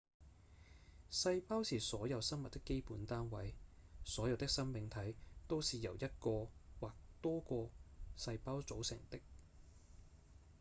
[1.11, 3.53] 細胞是所有生物的基本單位
[4.03, 5.15] 所有的生命體
[5.47, 6.47] 都是由一個
[6.79, 7.69] 或多個
[8.17, 9.19] 細胞組成的